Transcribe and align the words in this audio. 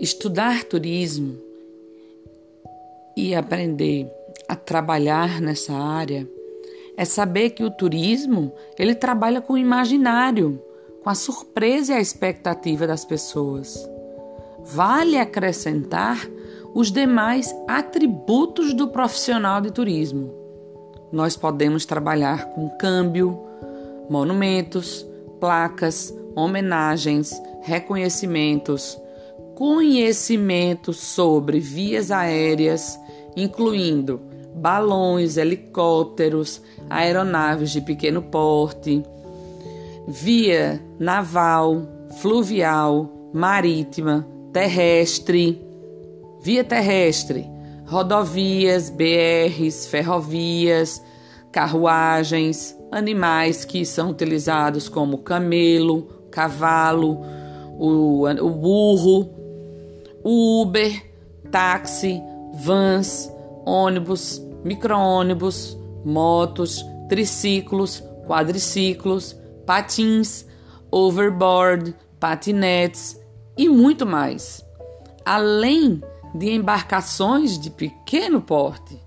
Estudar 0.00 0.62
turismo 0.62 1.36
e 3.16 3.34
aprender 3.34 4.08
a 4.48 4.54
trabalhar 4.54 5.40
nessa 5.40 5.72
área 5.72 6.28
é 6.96 7.04
saber 7.04 7.50
que 7.50 7.64
o 7.64 7.70
turismo, 7.70 8.52
ele 8.78 8.94
trabalha 8.94 9.40
com 9.40 9.54
o 9.54 9.58
imaginário, 9.58 10.62
com 11.02 11.10
a 11.10 11.16
surpresa 11.16 11.92
e 11.92 11.96
a 11.96 12.00
expectativa 12.00 12.86
das 12.86 13.04
pessoas. 13.04 13.90
Vale 14.64 15.18
acrescentar 15.18 16.28
os 16.72 16.92
demais 16.92 17.52
atributos 17.66 18.72
do 18.74 18.86
profissional 18.86 19.60
de 19.60 19.72
turismo. 19.72 20.32
Nós 21.10 21.36
podemos 21.36 21.84
trabalhar 21.84 22.50
com 22.50 22.68
câmbio, 22.68 23.36
monumentos, 24.08 25.04
placas, 25.40 26.14
homenagens, 26.36 27.42
reconhecimentos, 27.62 28.96
conhecimento 29.58 30.92
sobre 30.92 31.58
vias 31.58 32.12
aéreas, 32.12 32.96
incluindo 33.36 34.20
balões, 34.54 35.36
helicópteros, 35.36 36.62
aeronaves 36.88 37.72
de 37.72 37.80
pequeno 37.80 38.22
porte, 38.22 39.02
via 40.06 40.80
naval, 40.96 41.88
fluvial, 42.20 43.30
marítima, 43.34 44.24
terrestre, 44.52 45.60
via 46.40 46.62
terrestre, 46.62 47.44
rodovias, 47.84 48.90
BRs, 48.90 49.88
ferrovias, 49.88 51.02
carruagens, 51.50 52.78
animais 52.92 53.64
que 53.64 53.84
são 53.84 54.10
utilizados 54.10 54.88
como 54.88 55.18
camelo, 55.18 56.06
cavalo, 56.30 57.18
o, 57.76 58.24
o 58.24 58.50
burro, 58.50 59.37
Uber, 60.24 61.02
táxi, 61.50 62.22
vans, 62.54 63.32
ônibus, 63.64 64.42
micro-ônibus, 64.64 65.76
motos, 66.04 66.84
triciclos, 67.08 68.02
quadriciclos, 68.26 69.36
patins, 69.66 70.46
overboard, 70.90 71.94
patinetes 72.18 73.18
e 73.56 73.68
muito 73.68 74.04
mais. 74.06 74.64
Além 75.24 76.02
de 76.34 76.50
embarcações 76.50 77.58
de 77.58 77.70
pequeno 77.70 78.40
porte 78.40 78.98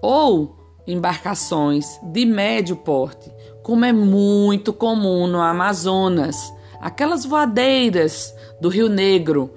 ou 0.00 0.56
embarcações 0.86 1.98
de 2.02 2.24
médio 2.24 2.76
porte, 2.76 3.30
como 3.62 3.84
é 3.84 3.92
muito 3.92 4.72
comum 4.72 5.26
no 5.26 5.40
Amazonas, 5.40 6.52
aquelas 6.80 7.24
voadeiras 7.24 8.34
do 8.60 8.68
Rio 8.68 8.88
Negro, 8.88 9.52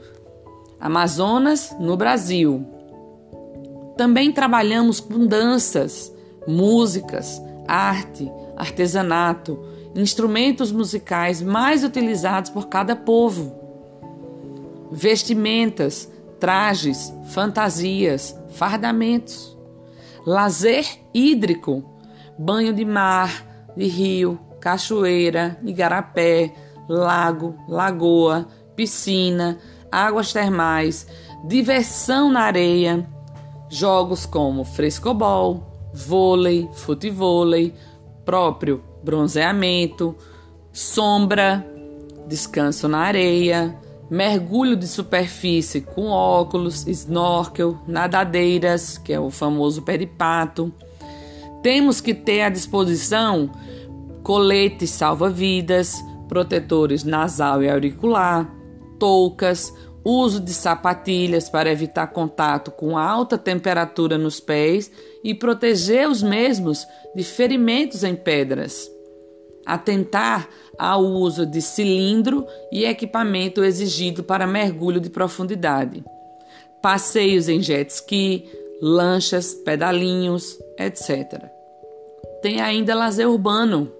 Amazonas 0.86 1.76
no 1.80 1.98
Brasil. 1.98 2.64
Também 3.98 4.32
trabalhamos 4.32 5.00
com 5.00 5.26
danças, 5.26 6.14
músicas, 6.48 7.42
arte, 7.68 8.32
artesanato, 8.56 9.60
instrumentos 9.96 10.72
musicais 10.72 11.42
mais 11.42 11.84
utilizados 11.84 12.52
por 12.52 12.68
cada 12.68 12.96
povo, 12.96 13.52
vestimentas, 14.92 16.08
trajes, 16.40 17.12
fantasias, 17.30 18.40
fardamentos, 18.50 19.58
lazer 20.24 20.86
hídrico, 21.12 21.84
banho 22.38 22.72
de 22.72 22.86
mar, 22.86 23.74
de 23.76 23.88
rio, 23.88 24.40
cachoeira, 24.62 25.60
igarapé, 25.66 26.54
lago, 26.88 27.56
lagoa, 27.68 28.48
piscina, 28.76 29.58
águas 29.92 30.34
termais, 30.34 31.08
diversão 31.48 32.32
na 32.32 32.42
areia, 32.42 33.08
jogos 33.70 34.26
como 34.26 34.64
frescobol, 34.64 35.64
vôlei, 35.94 36.70
futevôlei, 36.74 37.74
próprio 38.24 38.84
bronzeamento, 39.04 40.16
sombra, 40.72 41.66
descanso 42.28 42.88
na 42.88 43.00
areia, 43.00 43.78
mergulho 44.10 44.76
de 44.76 44.88
superfície 44.88 45.82
com 45.82 46.10
óculos, 46.10 46.88
snorkel, 46.88 47.78
nadadeiras, 47.88 48.98
que 48.98 49.14
é 49.14 49.20
o 49.20 49.30
famoso 49.30 49.82
pé 49.82 49.98
de 49.98 50.06
pato. 50.06 50.72
Temos 51.62 52.02
que 52.02 52.14
ter 52.14 52.42
à 52.42 52.50
disposição 52.50 53.50
coletes 54.24 54.90
salva-vidas, 54.90 56.04
protetores 56.28 57.04
nasal 57.04 57.62
e 57.62 57.70
auricular, 57.70 58.50
toucas, 59.00 59.74
uso 60.06 60.40
de 60.40 60.54
sapatilhas 60.54 61.50
para 61.50 61.72
evitar 61.72 62.08
contato 62.08 62.70
com 62.70 62.96
alta 62.96 63.40
temperatura 63.40 64.20
nos 64.20 64.40
pés 64.40 64.92
e 65.24 65.34
proteger 65.34 66.08
os 66.08 66.22
mesmos 66.22 66.86
de 67.16 67.24
ferimentos 67.24 68.04
em 68.04 68.16
pedras. 68.16 68.92
Atentar 69.66 70.48
ao 70.78 71.04
uso 71.04 71.44
de 71.44 71.60
cilindro 71.60 72.46
e 72.72 72.86
equipamento 72.86 73.64
exigido 73.64 74.24
para 74.24 74.46
mergulho 74.46 75.00
de 75.00 75.10
profundidade. 75.10 76.04
Passeios 76.84 77.50
em 77.50 77.60
jet 77.60 77.90
ski, 77.90 78.46
lanchas, 78.80 79.56
pedalinhos, 79.56 80.60
etc. 80.78 81.46
Tem 82.44 82.62
ainda 82.62 82.94
lazer 82.94 83.28
urbano, 83.28 83.92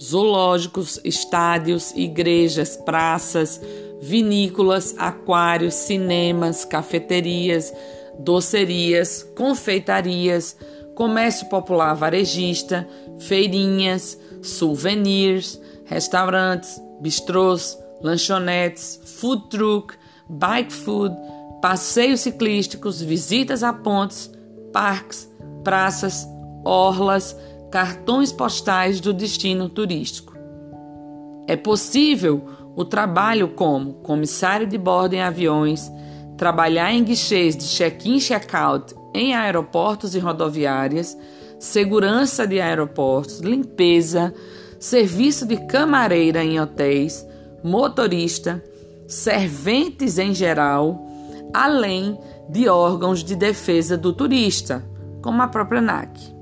zoológicos, 0.00 1.00
estádios, 1.02 1.92
igrejas, 1.96 2.76
praças, 2.76 3.60
vinícolas, 4.00 4.94
aquários, 4.98 5.74
cinemas, 5.74 6.64
cafeterias, 6.64 7.72
docerias, 8.18 9.22
confeitarias, 9.36 10.56
comércio 10.94 11.48
popular 11.48 11.94
varejista, 11.94 12.88
feirinhas, 13.18 14.18
souvenirs, 14.42 15.60
restaurantes, 15.84 16.80
bistrôs, 17.00 17.78
lanchonetes, 18.02 19.00
food 19.20 19.48
truck, 19.48 19.94
bike 20.28 20.72
food, 20.72 21.14
passeios 21.60 22.20
ciclísticos, 22.20 23.00
visitas 23.00 23.62
a 23.62 23.72
pontes, 23.72 24.30
parques, 24.72 25.30
praças, 25.62 26.26
orlas, 26.64 27.36
cartões 27.70 28.32
postais 28.32 29.00
do 29.00 29.12
destino 29.12 29.68
turístico. 29.68 30.34
É 31.46 31.56
possível 31.56 32.42
o 32.76 32.84
trabalho 32.84 33.48
como 33.48 33.94
comissário 33.94 34.66
de 34.66 34.76
bordo 34.76 35.14
em 35.14 35.22
aviões, 35.22 35.90
trabalhar 36.36 36.92
em 36.92 37.02
guichês 37.02 37.56
de 37.56 37.64
check-in 37.64 38.20
check-out 38.20 38.94
em 39.14 39.34
aeroportos 39.34 40.14
e 40.14 40.18
rodoviárias, 40.18 41.16
segurança 41.58 42.46
de 42.46 42.60
aeroportos, 42.60 43.40
limpeza, 43.40 44.34
serviço 44.78 45.46
de 45.46 45.56
camareira 45.66 46.44
em 46.44 46.60
hotéis, 46.60 47.26
motorista, 47.64 48.62
serventes 49.08 50.18
em 50.18 50.34
geral, 50.34 51.00
além 51.54 52.18
de 52.50 52.68
órgãos 52.68 53.24
de 53.24 53.34
defesa 53.34 53.96
do 53.96 54.12
turista, 54.12 54.84
como 55.22 55.40
a 55.40 55.48
própria 55.48 55.80
NAC. 55.80 56.35